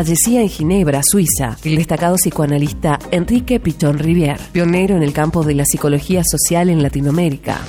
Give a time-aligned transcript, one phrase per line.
[0.00, 5.52] Fallecía en Ginebra, Suiza, el destacado psicoanalista Enrique Pichón Rivière, pionero en el campo de
[5.52, 7.60] la psicología social en Latinoamérica.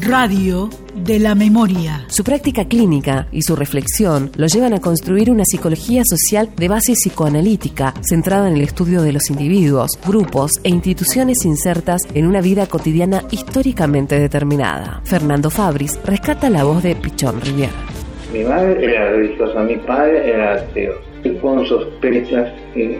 [0.00, 2.04] Radio de la memoria.
[2.06, 6.92] Su práctica clínica y su reflexión lo llevan a construir una psicología social de base
[6.92, 12.68] psicoanalítica, centrada en el estudio de los individuos, grupos e instituciones insertas en una vida
[12.68, 15.00] cotidiana históricamente determinada.
[15.02, 17.89] Fernando Fabris rescata la voz de Pichón Rivière.
[18.32, 20.94] Mi madre era religiosa, mi padre era ateo.
[21.24, 22.98] Y con sospechas que,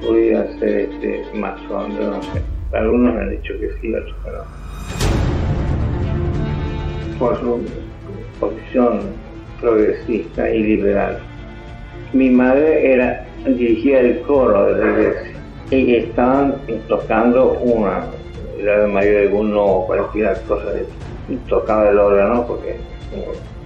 [0.00, 2.42] podía ser este masón, no sé.
[2.72, 4.64] Algunos me han dicho que sí, otros no
[7.18, 7.60] por su
[8.40, 9.00] posición
[9.60, 11.18] progresista y liberal.
[12.12, 15.34] Mi madre era dirigía el coro de la iglesia
[15.70, 16.56] y estaban
[16.88, 18.06] tocando una,
[18.58, 20.72] era mayor de uno cualquier cosa,
[21.48, 22.76] tocaba el órgano porque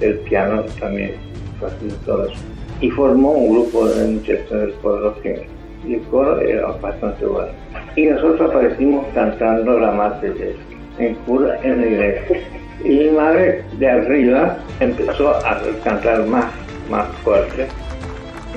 [0.00, 1.14] el piano también
[1.60, 2.40] facilitó eso.
[2.80, 5.46] Y formó un grupo de muchachos del pueblo que
[5.86, 7.50] el coro era bastante bueno.
[7.96, 10.56] Y nosotros aparecimos cantando la Madre de
[10.98, 12.40] en cura en la iglesia.
[12.84, 16.46] Y mi madre de arriba empezó a cantar más,
[16.90, 17.66] más fuerte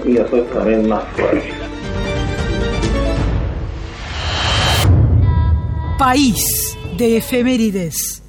[0.06, 1.50] y nosotros también más fuerte.
[5.98, 8.24] País de efemérides.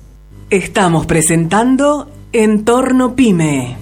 [0.50, 3.81] Estamos presentando Entorno Pyme.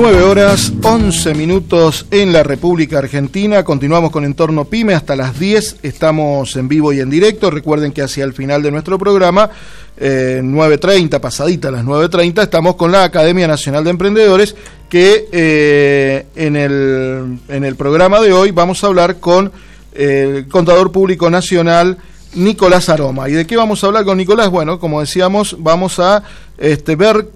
[0.00, 3.64] 9 horas 11 minutos en la República Argentina.
[3.64, 5.78] Continuamos con Entorno Pyme hasta las 10.
[5.82, 7.50] Estamos en vivo y en directo.
[7.50, 9.50] Recuerden que hacia el final de nuestro programa,
[9.96, 14.54] eh, 9.30, pasadita a las 9.30, estamos con la Academia Nacional de Emprendedores
[14.88, 19.50] que eh, en, el, en el programa de hoy vamos a hablar con
[19.94, 21.98] el Contador Público Nacional.
[22.34, 23.28] Nicolás Aroma.
[23.28, 24.50] ¿Y de qué vamos a hablar con Nicolás?
[24.50, 26.22] Bueno, como decíamos, vamos a
[26.58, 27.26] este, ver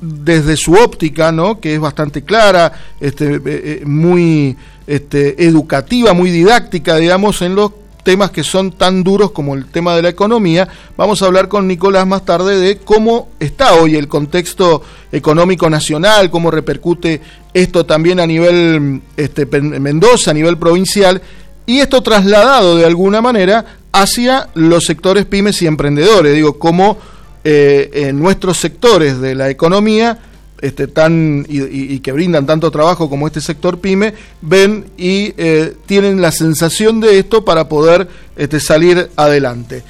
[0.00, 1.60] desde su óptica, ¿no?
[1.60, 4.56] que es bastante clara, este, eh, eh, muy
[4.86, 9.94] este, educativa, muy didáctica, digamos, en los temas que son tan duros como el tema
[9.94, 10.68] de la economía.
[10.96, 14.82] Vamos a hablar con Nicolás más tarde de cómo está hoy el contexto
[15.12, 17.20] económico nacional, cómo repercute
[17.52, 21.20] esto también a nivel este, Mendoza, a nivel provincial,
[21.66, 26.34] y esto trasladado de alguna manera hacia los sectores pymes y emprendedores.
[26.34, 26.98] Digo, cómo
[27.42, 30.18] eh, en nuestros sectores de la economía
[30.60, 36.20] este, tan, y, que brindan tanto trabajo como este sector pyme, ven y eh, tienen
[36.20, 39.82] la sensación de esto para poder este, salir adelante.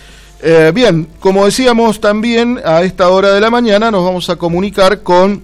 [0.43, 5.03] Eh, bien, como decíamos también, a esta hora de la mañana nos vamos a comunicar
[5.03, 5.43] con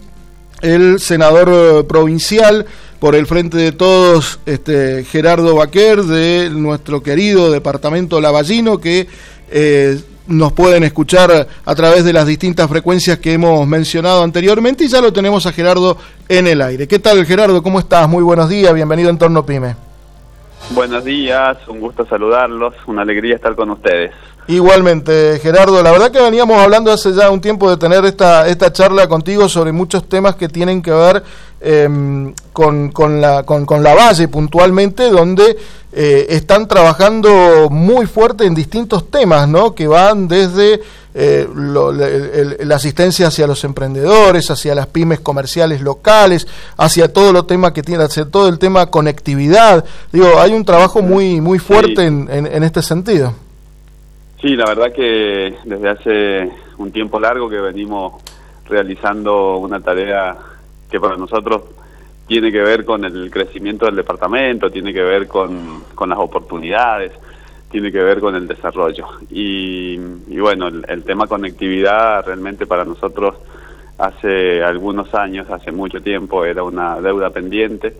[0.62, 2.66] el senador provincial
[3.00, 9.08] por el Frente de Todos, este, Gerardo Baquer, de nuestro querido departamento Lavallino, que
[10.28, 15.00] nos pueden escuchar a través de las distintas frecuencias que hemos mencionado anteriormente y ya
[15.00, 15.96] lo tenemos a Gerardo
[16.28, 16.86] en el aire.
[16.88, 17.62] ¿Qué tal Gerardo?
[17.62, 18.08] ¿Cómo estás?
[18.08, 19.76] Muy buenos días, bienvenido en Torno Pyme.
[20.70, 24.12] Buenos días, un gusto saludarlos, una alegría estar con ustedes.
[24.48, 28.72] Igualmente, Gerardo, la verdad que veníamos hablando hace ya un tiempo de tener esta, esta
[28.72, 31.24] charla contigo sobre muchos temas que tienen que ver
[31.60, 35.56] em, con, con, la, con, con la Valle puntualmente, donde
[35.92, 39.74] eh, están trabajando muy fuerte en distintos temas, ¿no?
[39.74, 40.80] Que van desde
[41.12, 41.48] eh,
[42.60, 46.46] la asistencia hacia los emprendedores, hacia las pymes comerciales locales,
[46.76, 49.84] hacia todo lo tema que tiene, hacia todo el tema conectividad.
[50.12, 53.34] Digo, hay un trabajo muy, muy fuerte en, en este sentido.
[54.40, 58.22] Sí, la verdad que desde hace un tiempo largo que venimos
[58.68, 60.36] realizando una tarea
[60.90, 61.62] que para nosotros
[62.26, 67.12] tiene que ver con el crecimiento del departamento, tiene que ver con, las oportunidades,
[67.70, 69.06] tiene que ver con el desarrollo.
[69.30, 69.96] Y,
[70.38, 73.36] bueno, el, tema conectividad realmente para nosotros
[73.96, 77.96] hace algunos años, hace mucho tiempo, era una deuda pendiente.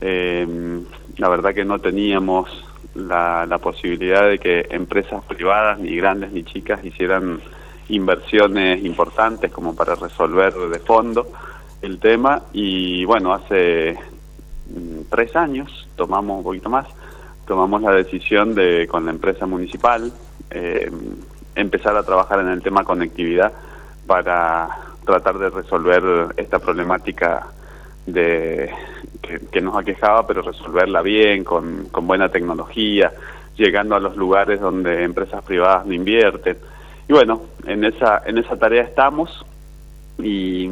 [0.00, 0.80] Eh,
[1.18, 2.48] la verdad que no teníamos
[2.96, 7.40] la, la posibilidad de que empresas privadas, ni grandes ni chicas, hicieran
[7.88, 11.28] inversiones importantes como para resolver de fondo
[11.82, 12.42] el tema.
[12.52, 13.98] Y bueno, hace
[14.68, 16.86] mm, tres años, tomamos un poquito más,
[17.46, 20.12] tomamos la decisión de con la empresa municipal
[20.50, 20.90] eh,
[21.54, 23.52] empezar a trabajar en el tema conectividad
[24.06, 24.68] para
[25.04, 27.46] tratar de resolver esta problemática
[28.06, 28.70] de
[29.50, 33.12] que, nos aquejaba, pero resolverla bien, con, con, buena tecnología,
[33.56, 36.56] llegando a los lugares donde empresas privadas no invierten.
[37.08, 39.44] Y bueno, en esa, en esa tarea estamos
[40.18, 40.68] y,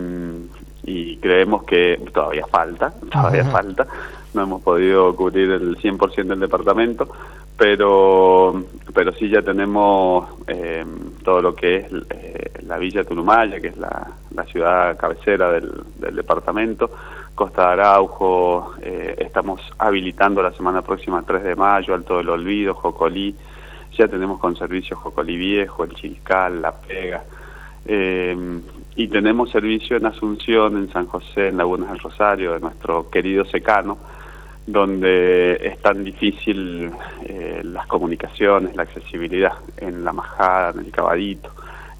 [0.85, 3.87] y creemos que todavía falta, todavía falta.
[4.33, 7.09] No hemos podido cubrir el 100% del departamento,
[7.57, 8.65] pero
[8.95, 10.85] pero sí ya tenemos eh,
[11.25, 15.73] todo lo que es eh, la Villa Turumaya, que es la, la ciudad cabecera del,
[15.99, 16.91] del departamento,
[17.35, 22.75] Costa de Araujo, eh, estamos habilitando la semana próxima, 3 de mayo, Alto del Olvido,
[22.75, 23.35] Jocolí,
[23.97, 27.25] ya tenemos con servicio Jocolí Viejo, el Chilcal, La Pega,
[27.87, 28.37] eh,
[28.95, 33.45] y tenemos servicio en Asunción, en San José, en Lagunas del Rosario, de nuestro querido
[33.45, 33.99] Secano,
[34.67, 36.91] donde es tan difícil
[37.25, 41.51] eh, las comunicaciones, la accesibilidad, en La Majada, en el Cabadito.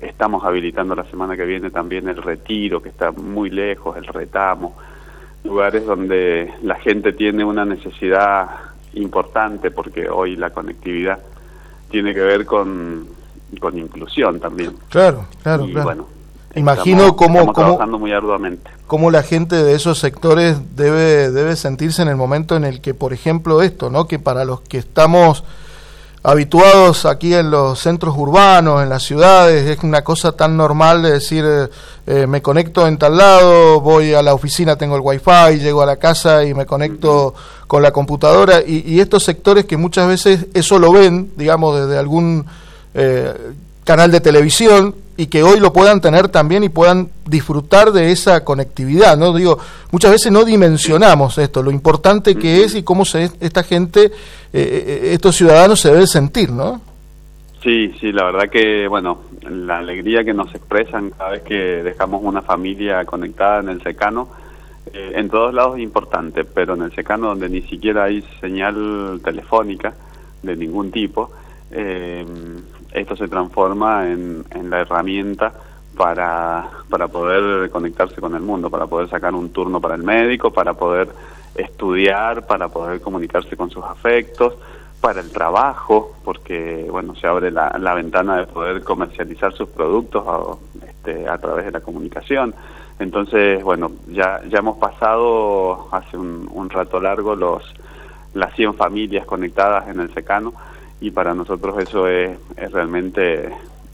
[0.01, 4.77] Estamos habilitando la semana que viene también el Retiro, que está muy lejos, el Retamo,
[5.45, 8.49] lugares donde la gente tiene una necesidad
[8.95, 11.19] importante porque hoy la conectividad
[11.91, 13.07] tiene que ver con,
[13.61, 14.73] con inclusión también.
[14.89, 16.07] Claro, claro, y, Bueno,
[16.57, 18.71] Imagino cómo, trabajando muy arduamente.
[18.87, 22.95] cómo la gente de esos sectores debe, debe sentirse en el momento en el que,
[22.95, 24.07] por ejemplo, esto, ¿no?
[24.07, 25.45] Que para los que estamos
[26.27, 31.13] habituados aquí en los centros urbanos, en las ciudades, es una cosa tan normal de
[31.13, 31.69] decir, eh,
[32.07, 35.87] eh, me conecto en tal lado, voy a la oficina, tengo el wifi, llego a
[35.87, 37.35] la casa y me conecto
[37.67, 42.47] con la computadora, y, estos sectores que muchas veces eso lo ven, digamos, desde algún
[42.95, 43.35] eh,
[43.85, 48.43] canal de televisión, y que hoy lo puedan tener también y puedan disfrutar de esa
[48.43, 49.33] conectividad, ¿no?
[49.33, 49.59] Digo,
[49.93, 54.11] muchas veces no dimensionamos esto, lo importante que es y cómo se, esta gente, eh,
[54.53, 56.81] eh, estos ciudadanos se deben sentir, ¿no?
[57.63, 62.21] Sí, sí, la verdad que, bueno, la alegría que nos expresan cada vez que dejamos
[62.25, 64.29] una familia conectada en el secano
[64.93, 69.21] Eh, en todos lados es importante, pero en el secano donde ni siquiera hay señal
[69.25, 69.95] telefónica
[70.43, 71.31] de ningún tipo,
[71.71, 72.25] eh,
[72.95, 75.53] esto se transforma en, en la herramienta
[75.97, 80.53] para, para poder conectarse con el mundo, para poder sacar un turno para el médico,
[80.53, 81.09] para poder
[81.55, 84.55] estudiar, para poder comunicarse con sus afectos,
[85.01, 90.25] para el trabajo, porque bueno, se abre la, la ventana de poder comercializar sus productos
[90.27, 92.55] a, este, a través de la comunicación.
[92.99, 97.63] Entonces, bueno, ya, ya hemos pasado hace un, un rato largo los
[98.35, 100.53] las 100 familias conectadas en el secano
[101.01, 103.51] y para nosotros eso es, es realmente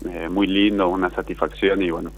[0.08, 2.10] eh, muy lindo, una satisfacción y bueno,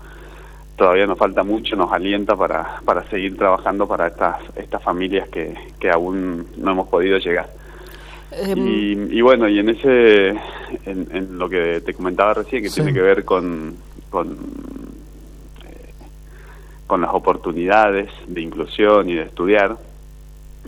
[0.76, 5.54] todavía nos falta mucho, nos alienta para, para seguir trabajando para estas, estas familias que,
[5.78, 7.48] que aún no hemos podido llegar.
[8.32, 12.70] Em, y, y bueno, y en ese, en, en lo que te comentaba recién, que
[12.70, 12.76] Sí.
[12.76, 13.76] tiene que ver con,
[14.10, 14.28] con,
[15.66, 15.92] eh,
[16.86, 19.76] con las oportunidades de inclusión y de estudiar,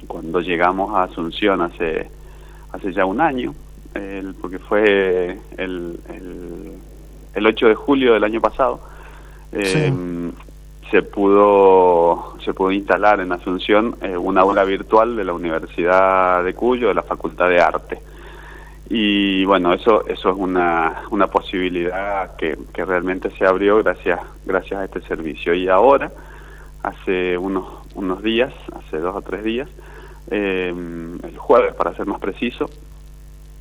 [0.07, 2.11] cuando llegamos a Asunción hace,
[2.73, 3.55] hace ya un año,
[3.95, 6.73] el- porque fue el, el,
[7.35, 8.81] el 8 de julio del año pasado,
[9.53, 9.93] eh,
[10.91, 16.55] se pudo se pudo instalar en Asunción eh, una aula virtual de la Universidad de
[16.55, 17.99] Cuyo, de la Facultad de Arte.
[18.91, 24.81] Y bueno, eso eso es una, una posibilidad que, que realmente se abrió gracias gracias
[24.81, 25.55] a este servicio.
[25.55, 26.13] Y ahora,
[26.83, 29.69] hace unos unos días, hace dos o tres días,
[30.31, 30.69] eh,
[31.23, 32.69] el jueves para ser más preciso,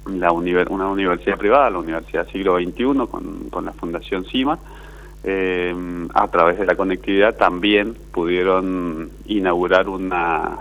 [0.05, 4.59] la una universidad privada, la Universidad Siglo XXI, con, con la Fundación CIMA,
[5.23, 5.73] eh,
[6.13, 10.57] a través de la conectividad también pudieron inaugurar una,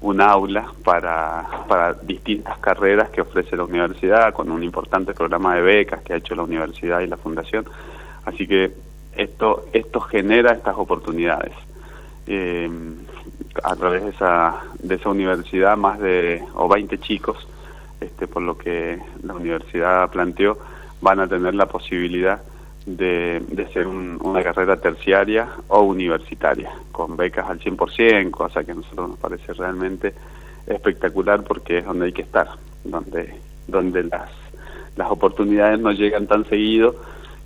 [0.00, 5.62] un aula para, para distintas carreras que ofrece la universidad, con un importante programa de
[5.62, 7.66] becas que ha hecho la universidad y la fundación.
[8.24, 8.72] Así que
[9.16, 11.52] esto, esto genera estas oportunidades.
[12.26, 12.70] Eh,
[13.64, 17.48] a través de esa, de esa universidad, más de o 20 chicos,
[18.00, 20.58] este, por lo que la universidad planteó,
[21.00, 22.40] van a tener la posibilidad
[22.86, 28.72] de, de ser un- una carrera terciaria o universitaria, con becas al 100%, cosa que
[28.72, 30.14] a nosotros nos parece realmente
[30.66, 32.48] espectacular porque es donde hay que estar,
[32.84, 33.34] donde,
[33.66, 34.30] donde las,
[34.96, 36.96] las oportunidades no llegan tan seguido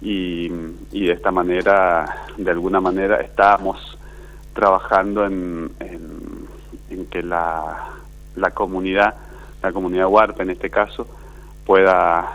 [0.01, 0.51] y,
[0.93, 3.99] y de esta manera, de alguna manera, estamos
[4.53, 6.19] trabajando en, en,
[6.91, 7.89] en que la,
[8.37, 9.15] la comunidad,
[9.65, 11.07] la comunidad Huarpe en este caso,
[11.65, 12.33] pueda,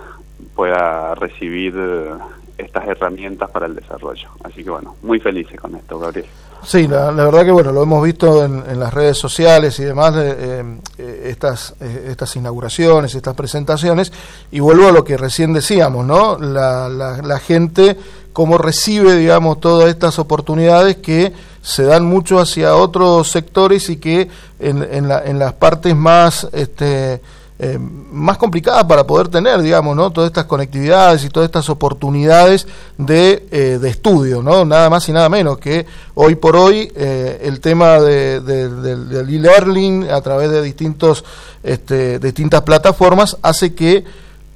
[0.56, 2.12] pueda recibir eh,
[2.58, 4.30] estas herramientas para el desarrollo.
[4.44, 6.26] Así que bueno, muy felices con esto, Gabriel.
[6.62, 10.14] Sí, la, verdad que bueno, lo hemos visto en, en las redes sociales y demás,
[10.18, 10.64] eh,
[10.98, 14.12] eh, estas, estas inauguraciones, estas presentaciones,
[14.52, 16.38] y vuelvo a lo que recién decíamos, ¿no?
[16.38, 17.96] La, la, la gente,
[18.34, 21.32] cómo recibe, digamos, todas estas oportunidades que
[21.70, 24.28] se dan mucho hacia otros sectores y que
[24.60, 26.48] en, en, la, en las partes más...
[26.52, 27.22] Este,
[27.62, 30.12] eh, más complicada para poder tener, digamos, ¿no?
[30.12, 32.66] Todas estas conectividades y todas estas oportunidades
[32.98, 34.64] de, eh, de estudio, ¿no?
[34.64, 39.30] Nada más y nada menos que hoy por hoy eh, el tema de, de- del
[39.30, 41.26] e-learning a través de distintos,
[41.62, 44.06] este, distintas plataformas hace que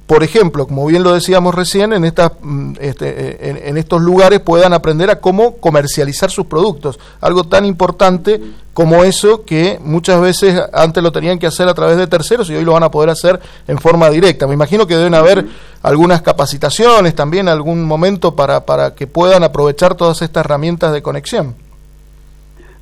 [0.06, 4.40] por ejemplo, como bien lo decíamos recién, en, estas, mm, este, eh, en, estos lugares
[4.40, 6.98] puedan aprender a cómo comercializar sus productos.
[7.22, 8.40] Algo tan importante
[8.74, 12.54] como eso que muchas veces antes lo tenían que hacer a través de terceros y
[12.54, 14.46] hoy lo van a poder hacer en forma directa.
[14.46, 15.46] Me imagino que deben haber
[15.82, 21.54] algunas capacitaciones también, algún momento para, para que puedan aprovechar todas estas herramientas de conexión.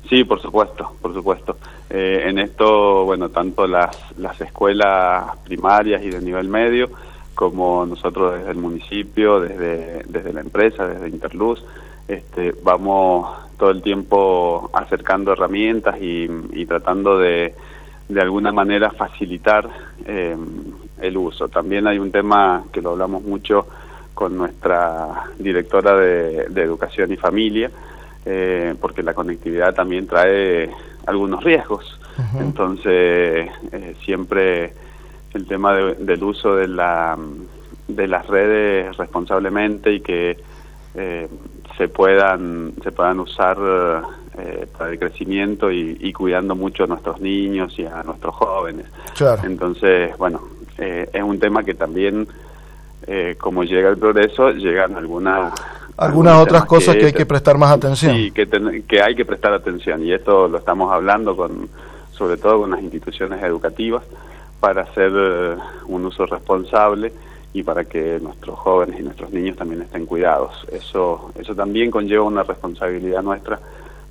[0.09, 1.57] Sí, por supuesto, por supuesto.
[1.89, 6.89] Eh, en esto, bueno, tanto las, las escuelas primarias y de nivel medio,
[7.35, 11.63] como nosotros desde el municipio, desde, desde la empresa, desde Interluz,
[12.07, 17.55] este, vamos todo el tiempo acercando herramientas y, y tratando de,
[18.09, 19.69] de alguna manera facilitar
[20.05, 20.35] eh,
[21.01, 21.47] el uso.
[21.47, 23.67] También hay un tema que lo hablamos mucho
[24.13, 27.71] con nuestra directora de, de Educación y Familia,
[28.25, 30.69] eh, porque la conectividad también trae
[31.05, 31.99] algunos riesgos.
[32.39, 34.73] Entonces, eh, siempre
[35.33, 37.17] el tema de- del uso de, la,
[37.87, 40.37] de las redes responsablemente y que
[40.95, 41.27] eh,
[41.77, 43.57] se puedan se puedan usar
[44.37, 48.85] eh, para el crecimiento y, y cuidando mucho a nuestros niños y a nuestros jóvenes.
[49.17, 49.41] Claro.
[49.45, 50.41] Entonces, bueno,
[50.77, 52.27] eh, es un tema que también,
[53.07, 55.53] eh, como llega el progreso, llegan algunas
[55.97, 58.15] Algunas otras cosas que hay que prestar más atención.
[58.15, 61.69] Sí, que, ten- que hay que prestar atención y esto lo estamos hablando con,
[62.11, 64.03] sobre todo con las instituciones educativas
[64.63, 67.11] para hacer eh, un uso responsable
[67.51, 70.65] y para que nuestros jóvenes y nuestros niños también estén cuidados.
[70.71, 73.59] Eso, eso también conlleva una responsabilidad nuestra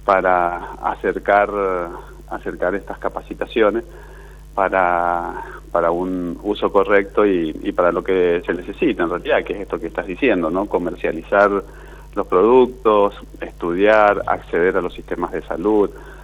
[0.04, 1.48] para acercar,
[2.28, 3.84] acercar estas capacitaciones
[4.54, 9.54] para, para un uso correcto y, y para lo que se necesita en realidad, que
[9.54, 10.66] es esto que estás diciendo, ¿no?
[10.66, 11.50] Comercializar
[12.14, 15.88] los productos, estudiar, acceder a los sistemas de salud,